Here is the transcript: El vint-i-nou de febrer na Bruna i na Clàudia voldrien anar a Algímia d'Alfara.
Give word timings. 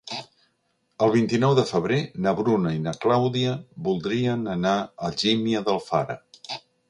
El 1.07 1.11
vint-i-nou 1.15 1.51
de 1.59 1.65
febrer 1.71 1.99
na 2.27 2.33
Bruna 2.39 2.71
i 2.77 2.81
na 2.87 2.93
Clàudia 3.05 3.53
voldrien 3.89 4.49
anar 4.57 4.75
a 4.79 4.89
Algímia 5.11 5.65
d'Alfara. 5.69 6.17